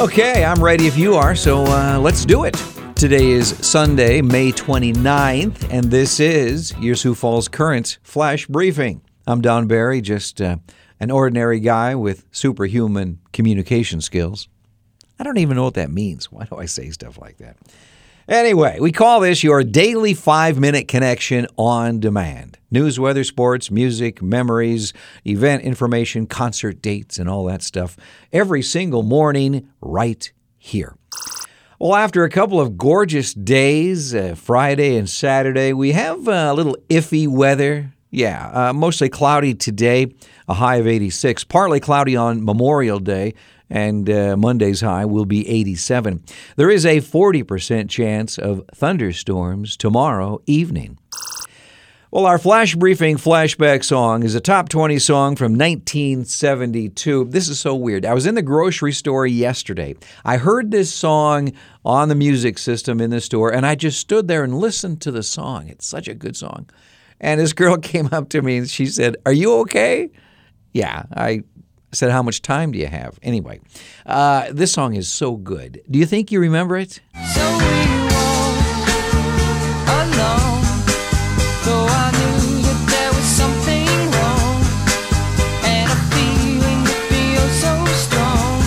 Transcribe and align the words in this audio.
Okay, 0.00 0.46
I'm 0.46 0.64
ready 0.64 0.86
if 0.86 0.96
you 0.96 1.14
are, 1.16 1.36
so 1.36 1.62
uh, 1.66 1.98
let's 1.98 2.24
do 2.24 2.44
it. 2.44 2.54
Today 2.96 3.32
is 3.32 3.54
Sunday, 3.58 4.22
May 4.22 4.50
29th, 4.50 5.70
and 5.70 5.90
this 5.90 6.18
is 6.20 6.74
your 6.78 6.94
Sioux 6.94 7.14
Falls 7.14 7.48
Current 7.48 7.98
Flash 8.02 8.46
Briefing. 8.46 9.02
I'm 9.26 9.42
Don 9.42 9.66
Barry, 9.66 10.00
just 10.00 10.40
uh, 10.40 10.56
an 11.00 11.10
ordinary 11.10 11.60
guy 11.60 11.94
with 11.94 12.24
superhuman 12.32 13.18
communication 13.34 14.00
skills. 14.00 14.48
I 15.18 15.22
don't 15.22 15.36
even 15.36 15.56
know 15.56 15.64
what 15.64 15.74
that 15.74 15.90
means. 15.90 16.32
Why 16.32 16.46
do 16.46 16.56
I 16.56 16.64
say 16.64 16.88
stuff 16.88 17.18
like 17.18 17.36
that? 17.36 17.58
Anyway, 18.30 18.78
we 18.78 18.92
call 18.92 19.18
this 19.18 19.42
your 19.42 19.64
daily 19.64 20.14
five 20.14 20.56
minute 20.56 20.86
connection 20.86 21.48
on 21.56 21.98
demand. 21.98 22.58
News, 22.70 23.00
weather, 23.00 23.24
sports, 23.24 23.72
music, 23.72 24.22
memories, 24.22 24.92
event 25.26 25.64
information, 25.64 26.28
concert 26.28 26.80
dates, 26.80 27.18
and 27.18 27.28
all 27.28 27.46
that 27.46 27.60
stuff 27.60 27.96
every 28.32 28.62
single 28.62 29.02
morning 29.02 29.68
right 29.80 30.30
here. 30.56 30.94
Well, 31.80 31.96
after 31.96 32.22
a 32.22 32.30
couple 32.30 32.60
of 32.60 32.78
gorgeous 32.78 33.34
days, 33.34 34.14
uh, 34.14 34.36
Friday 34.36 34.96
and 34.96 35.10
Saturday, 35.10 35.72
we 35.72 35.90
have 35.90 36.28
uh, 36.28 36.50
a 36.52 36.54
little 36.54 36.76
iffy 36.88 37.26
weather. 37.26 37.92
Yeah, 38.12 38.68
uh, 38.68 38.72
mostly 38.72 39.08
cloudy 39.08 39.54
today, 39.54 40.14
a 40.46 40.54
high 40.54 40.76
of 40.76 40.86
86. 40.86 41.42
Partly 41.44 41.80
cloudy 41.80 42.14
on 42.14 42.44
Memorial 42.44 43.00
Day, 43.00 43.34
and 43.70 44.10
uh, 44.10 44.36
Monday's 44.36 44.80
high 44.80 45.04
will 45.04 45.24
be 45.24 45.48
87. 45.48 46.22
There 46.56 46.70
is 46.70 46.84
a 46.84 47.00
40% 47.00 47.88
chance 47.88 48.36
of 48.36 48.62
thunderstorms 48.74 49.76
tomorrow 49.76 50.42
evening. 50.46 50.98
Well, 52.12 52.26
our 52.26 52.38
flash 52.38 52.74
briefing 52.74 53.18
flashback 53.18 53.84
song 53.84 54.24
is 54.24 54.34
a 54.34 54.40
top 54.40 54.68
20 54.68 54.98
song 54.98 55.36
from 55.36 55.52
1972. 55.52 57.26
This 57.26 57.48
is 57.48 57.60
so 57.60 57.76
weird. 57.76 58.04
I 58.04 58.14
was 58.14 58.26
in 58.26 58.34
the 58.34 58.42
grocery 58.42 58.90
store 58.90 59.28
yesterday. 59.28 59.94
I 60.24 60.36
heard 60.36 60.72
this 60.72 60.92
song 60.92 61.52
on 61.84 62.08
the 62.08 62.16
music 62.16 62.58
system 62.58 63.00
in 63.00 63.10
the 63.10 63.20
store, 63.20 63.54
and 63.54 63.64
I 63.64 63.76
just 63.76 64.00
stood 64.00 64.26
there 64.26 64.42
and 64.42 64.58
listened 64.58 65.00
to 65.02 65.12
the 65.12 65.22
song. 65.22 65.68
It's 65.68 65.86
such 65.86 66.08
a 66.08 66.14
good 66.14 66.36
song. 66.36 66.68
And 67.20 67.40
this 67.40 67.52
girl 67.52 67.76
came 67.78 68.08
up 68.10 68.30
to 68.30 68.42
me 68.42 68.58
and 68.58 68.68
she 68.68 68.86
said, 68.86 69.16
Are 69.24 69.32
you 69.32 69.60
okay? 69.60 70.10
Yeah, 70.72 71.04
I 71.14 71.44
said, 71.92 72.10
How 72.10 72.22
much 72.22 72.42
time 72.42 72.72
do 72.72 72.78
you 72.78 72.86
have? 72.86 73.18
Anyway, 73.22 73.60
uh, 74.06 74.48
this 74.52 74.72
song 74.72 74.94
is 74.94 75.08
so 75.08 75.36
good. 75.36 75.82
Do 75.90 75.98
you 75.98 76.06
think 76.06 76.30
you 76.30 76.40
remember 76.40 76.76
it? 76.76 77.00
So 77.34 77.42
we 77.58 77.86
walked 78.10 78.66
alone, 79.88 80.64
I 81.88 82.10
knew 82.16 82.62
that 82.62 82.80
there 82.88 83.12
was 83.12 83.24
something 83.24 83.86
wrong, 84.14 84.62
and 85.64 85.90
a 85.90 85.96
feeling 86.14 86.80
that 86.84 87.00
feels 87.10 87.54
so 87.60 87.74
strong 88.06 88.60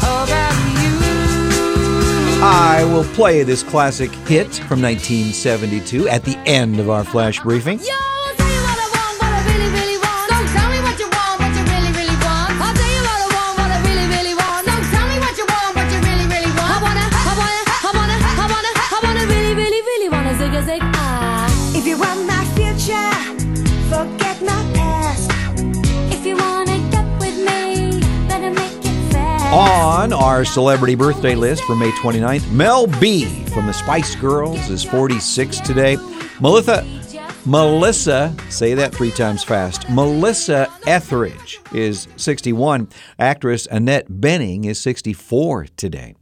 about 0.00 0.56
you. 0.82 2.42
I 2.42 2.84
will 2.92 3.04
play 3.14 3.42
this 3.42 3.62
classic 3.62 4.10
hit 4.28 4.54
from 4.68 4.80
1972 4.82 6.08
at 6.08 6.24
the 6.24 6.36
end 6.46 6.78
of 6.80 6.90
our 6.90 7.04
flash 7.04 7.40
briefing. 7.40 7.80
On 29.56 30.12
our 30.12 30.44
celebrity 30.44 30.94
birthday 30.94 31.34
list 31.34 31.64
for 31.64 31.74
May 31.74 31.90
29th, 31.92 32.52
Mel 32.52 32.86
B 32.86 33.24
from 33.46 33.64
the 33.64 33.72
Spice 33.72 34.14
Girls 34.14 34.68
is 34.68 34.84
46 34.84 35.60
today. 35.60 35.96
Melissa, 36.42 36.86
Melissa, 37.46 38.36
say 38.50 38.74
that 38.74 38.94
three 38.94 39.10
times 39.10 39.42
fast. 39.42 39.88
Melissa 39.88 40.70
Etheridge 40.86 41.58
is 41.72 42.06
61. 42.16 42.90
Actress 43.18 43.66
Annette 43.70 44.10
Bening 44.10 44.66
is 44.66 44.78
64 44.78 45.68
today. 45.78 46.14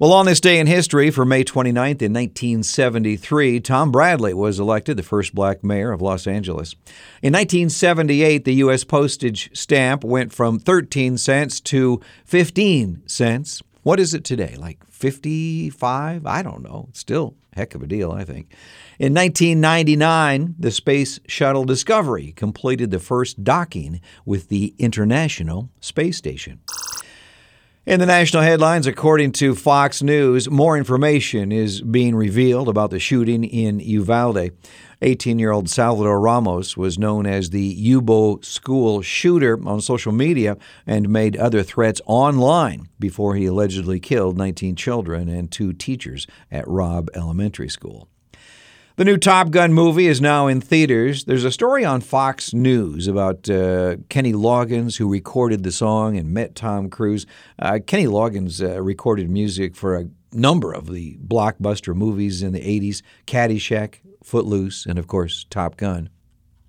Well, 0.00 0.12
on 0.12 0.26
this 0.26 0.38
day 0.38 0.60
in 0.60 0.68
history, 0.68 1.10
for 1.10 1.24
May 1.24 1.42
29th 1.42 2.02
in 2.02 2.12
1973, 2.12 3.58
Tom 3.58 3.90
Bradley 3.90 4.32
was 4.32 4.60
elected 4.60 4.96
the 4.96 5.02
first 5.02 5.34
black 5.34 5.64
mayor 5.64 5.90
of 5.90 6.00
Los 6.00 6.28
Angeles. 6.28 6.76
In 7.20 7.32
1978, 7.32 8.44
the 8.44 8.54
U.S. 8.54 8.84
postage 8.84 9.50
stamp 9.58 10.04
went 10.04 10.32
from 10.32 10.60
13 10.60 11.18
cents 11.18 11.60
to 11.62 12.00
15 12.26 13.08
cents. 13.08 13.60
What 13.82 13.98
is 13.98 14.14
it 14.14 14.22
today? 14.22 14.54
Like 14.56 14.86
55? 14.86 16.24
I 16.24 16.42
don't 16.44 16.62
know. 16.62 16.86
It's 16.90 17.00
still 17.00 17.34
heck 17.54 17.74
of 17.74 17.82
a 17.82 17.88
deal, 17.88 18.12
I 18.12 18.22
think. 18.22 18.54
In 19.00 19.12
1999, 19.14 20.54
the 20.60 20.70
Space 20.70 21.18
Shuttle 21.26 21.64
Discovery 21.64 22.30
completed 22.36 22.92
the 22.92 23.00
first 23.00 23.42
docking 23.42 24.00
with 24.24 24.48
the 24.48 24.76
International 24.78 25.70
Space 25.80 26.16
Station. 26.16 26.60
In 27.88 28.00
the 28.00 28.04
national 28.04 28.42
headlines, 28.42 28.86
according 28.86 29.32
to 29.32 29.54
Fox 29.54 30.02
News, 30.02 30.50
more 30.50 30.76
information 30.76 31.50
is 31.50 31.80
being 31.80 32.14
revealed 32.14 32.68
about 32.68 32.90
the 32.90 32.98
shooting 32.98 33.44
in 33.44 33.80
Uvalde. 33.80 34.50
18 35.00 35.38
year 35.38 35.52
old 35.52 35.70
Salvador 35.70 36.20
Ramos 36.20 36.76
was 36.76 36.98
known 36.98 37.24
as 37.24 37.48
the 37.48 37.74
Yubo 37.82 38.44
school 38.44 39.00
shooter 39.00 39.58
on 39.66 39.80
social 39.80 40.12
media 40.12 40.58
and 40.86 41.08
made 41.08 41.38
other 41.38 41.62
threats 41.62 42.02
online 42.04 42.90
before 43.00 43.36
he 43.36 43.46
allegedly 43.46 43.98
killed 43.98 44.36
19 44.36 44.76
children 44.76 45.30
and 45.30 45.50
two 45.50 45.72
teachers 45.72 46.26
at 46.52 46.68
Robb 46.68 47.08
Elementary 47.14 47.70
School. 47.70 48.06
The 48.98 49.04
new 49.04 49.16
Top 49.16 49.50
Gun 49.50 49.72
movie 49.72 50.08
is 50.08 50.20
now 50.20 50.48
in 50.48 50.60
theaters. 50.60 51.26
There's 51.26 51.44
a 51.44 51.52
story 51.52 51.84
on 51.84 52.00
Fox 52.00 52.52
News 52.52 53.06
about 53.06 53.48
uh, 53.48 53.98
Kenny 54.08 54.32
Loggins, 54.32 54.96
who 54.96 55.08
recorded 55.08 55.62
the 55.62 55.70
song 55.70 56.16
and 56.16 56.34
met 56.34 56.56
Tom 56.56 56.90
Cruise. 56.90 57.24
Uh, 57.60 57.78
Kenny 57.86 58.06
Loggins 58.06 58.60
uh, 58.60 58.82
recorded 58.82 59.30
music 59.30 59.76
for 59.76 59.94
a 59.94 60.08
number 60.32 60.72
of 60.72 60.92
the 60.92 61.16
blockbuster 61.18 61.94
movies 61.94 62.42
in 62.42 62.52
the 62.52 62.58
80s 62.58 63.02
Caddyshack, 63.24 64.00
Footloose, 64.24 64.84
and 64.84 64.98
of 64.98 65.06
course, 65.06 65.46
Top 65.48 65.76
Gun. 65.76 66.10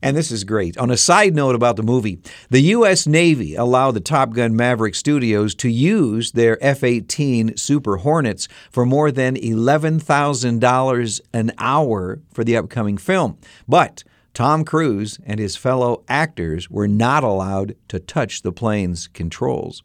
And 0.00 0.16
this 0.16 0.30
is 0.30 0.44
great. 0.44 0.78
On 0.78 0.90
a 0.90 0.96
side 0.96 1.34
note 1.34 1.56
about 1.56 1.76
the 1.76 1.82
movie, 1.82 2.20
the 2.50 2.60
U.S. 2.60 3.06
Navy 3.06 3.56
allowed 3.56 3.92
the 3.92 4.00
Top 4.00 4.32
Gun 4.32 4.54
Maverick 4.54 4.94
Studios 4.94 5.54
to 5.56 5.68
use 5.68 6.32
their 6.32 6.56
F 6.64 6.84
18 6.84 7.56
Super 7.56 7.96
Hornets 7.98 8.46
for 8.70 8.86
more 8.86 9.10
than 9.10 9.34
$11,000 9.34 11.20
an 11.32 11.52
hour 11.58 12.20
for 12.32 12.44
the 12.44 12.56
upcoming 12.56 12.96
film. 12.96 13.38
But 13.66 14.04
Tom 14.34 14.64
Cruise 14.64 15.18
and 15.26 15.40
his 15.40 15.56
fellow 15.56 16.04
actors 16.08 16.70
were 16.70 16.86
not 16.86 17.24
allowed 17.24 17.74
to 17.88 17.98
touch 17.98 18.42
the 18.42 18.52
plane's 18.52 19.08
controls. 19.08 19.82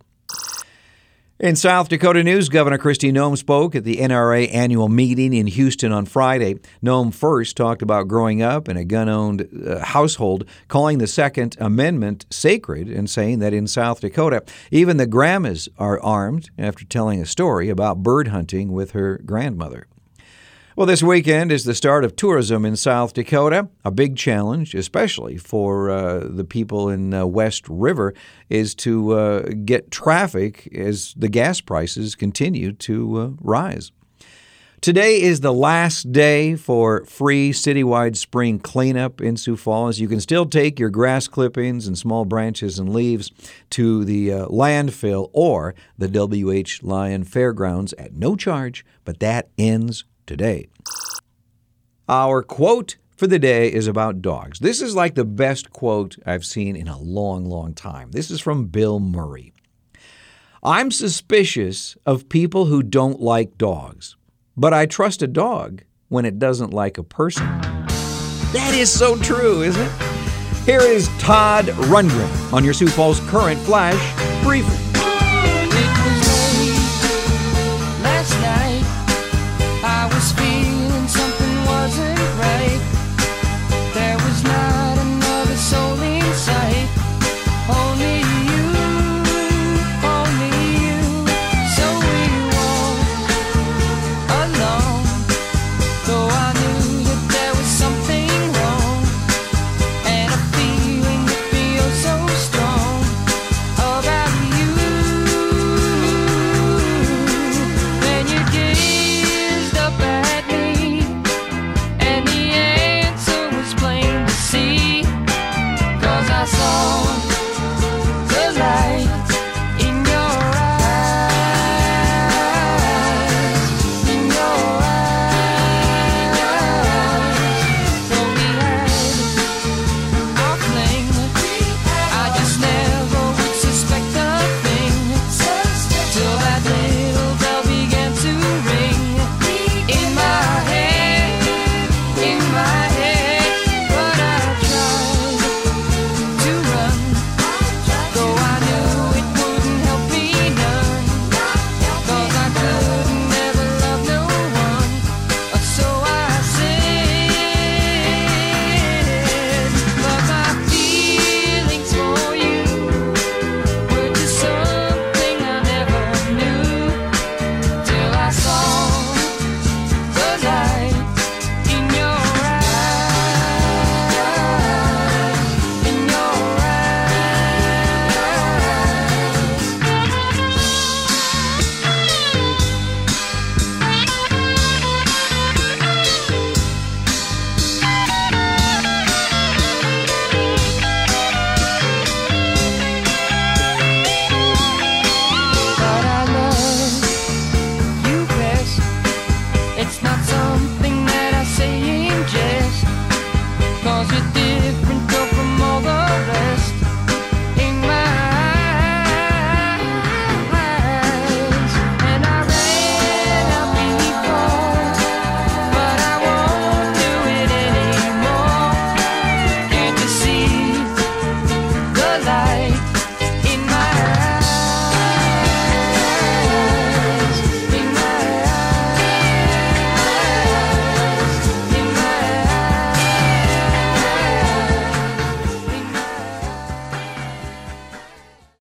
In 1.40 1.56
South 1.56 1.90
Dakota 1.90 2.24
news, 2.24 2.48
Governor 2.48 2.78
Kristi 2.78 3.12
Noem 3.12 3.36
spoke 3.36 3.74
at 3.74 3.84
the 3.84 3.98
NRA 3.98 4.54
annual 4.54 4.88
meeting 4.88 5.34
in 5.34 5.48
Houston 5.48 5.92
on 5.92 6.06
Friday. 6.06 6.60
Noem 6.84 7.12
first 7.12 7.58
talked 7.58 7.82
about 7.82 8.08
growing 8.08 8.44
up 8.44 8.70
in 8.70 8.78
a 8.78 8.86
gun 8.86 9.10
owned 9.10 9.50
uh, 9.68 9.84
household, 9.84 10.46
calling 10.68 11.00
the 11.00 11.08
Second 11.08 11.58
Amendment 11.60 12.28
sacred, 12.30 12.88
and 12.88 13.10
saying 13.10 13.40
that 13.40 13.52
in 13.52 13.66
South 13.66 14.02
Dakota, 14.02 14.44
even 14.70 14.98
the 14.98 15.08
grandmas 15.08 15.68
are 15.80 16.00
armed 16.02 16.52
after 16.56 16.86
telling 16.86 17.20
a 17.20 17.26
story 17.26 17.68
about 17.68 18.04
bird 18.04 18.28
hunting 18.28 18.72
with 18.72 18.92
her 18.92 19.20
grandmother. 19.26 19.88
Well, 20.76 20.88
this 20.88 21.04
weekend 21.04 21.52
is 21.52 21.66
the 21.66 21.76
start 21.76 22.04
of 22.04 22.16
tourism 22.16 22.66
in 22.66 22.76
South 22.76 23.14
Dakota. 23.14 23.70
A 23.86 23.92
big 23.92 24.18
challenge, 24.18 24.74
especially 24.74 25.38
for 25.38 25.92
uh, 25.92 26.28
the 26.28 26.44
people 26.44 26.90
in 26.90 27.14
uh, 27.14 27.28
West 27.28 27.70
River, 27.70 28.16
is 28.50 28.74
to 28.76 29.12
uh, 29.12 29.40
get 29.66 29.92
traffic 29.92 30.68
as 30.76 31.14
the 31.16 31.30
gas 31.30 31.62
prices 31.62 32.16
continue 32.16 32.72
to 32.72 33.20
uh, 33.20 33.30
rise. 33.40 33.92
Today 34.82 35.22
is 35.22 35.42
the 35.42 35.54
last 35.54 36.12
day 36.12 36.56
for 36.56 37.06
free 37.06 37.52
citywide 37.52 38.18
spring 38.18 38.58
cleanup 38.58 39.22
in 39.22 39.38
Sioux 39.38 39.56
Falls. 39.56 40.00
You 40.00 40.08
can 40.08 40.20
still 40.20 40.48
take 40.48 40.80
your 40.80 40.90
grass 40.90 41.28
clippings 41.28 41.86
and 41.86 41.96
small 41.96 42.26
branches 42.26 42.80
and 42.80 42.92
leaves 42.92 43.32
to 43.70 44.04
the 44.06 44.34
uh, 44.34 44.48
landfill 44.48 45.30
or 45.34 45.76
the 46.00 46.08
WH 46.08 46.84
Lyon 46.84 47.24
Fairgrounds 47.26 47.94
at 47.94 48.14
no 48.14 48.36
charge, 48.36 48.84
but 49.06 49.20
that 49.20 49.50
ends 49.60 50.04
today. 50.26 50.68
Our 52.08 52.44
quote 52.44 52.98
for 53.16 53.28
the 53.28 53.40
day 53.40 53.72
is 53.72 53.88
about 53.88 54.22
dogs. 54.22 54.60
This 54.60 54.82
is 54.82 54.96
like 54.96 55.16
the 55.16 55.26
best 55.26 55.72
quote 55.72 56.18
I've 56.26 56.46
seen 56.46 56.76
in 56.76 56.88
a 56.88 57.00
long, 57.00 57.46
long 57.46 57.74
time. 57.74 58.12
This 58.12 58.30
is 58.30 58.42
from 58.42 58.66
Bill 58.66 59.00
Murray. 59.00 59.54
I'm 60.62 60.92
suspicious 60.92 61.98
of 62.06 62.30
people 62.30 62.66
who 62.66 62.84
don't 62.84 63.22
like 63.22 63.58
dogs, 63.58 64.16
but 64.56 64.74
I 64.74 64.86
trust 64.86 65.22
a 65.22 65.28
dog 65.28 65.84
when 66.10 66.26
it 66.26 66.40
doesn't 66.40 66.74
like 66.74 66.98
a 66.98 67.04
person. 67.04 67.46
That 68.54 68.74
is 68.76 68.92
so 68.92 69.18
true, 69.18 69.62
isn't 69.62 69.82
it? 69.82 69.92
Here 70.66 70.82
is 70.82 71.10
Todd 71.20 71.66
Rundgren 71.66 72.54
on 72.54 72.64
your 72.64 72.74
Sioux 72.74 72.88
Falls 72.88 73.20
Current 73.22 73.60
Flash 73.62 74.44
Briefing. 74.44 74.93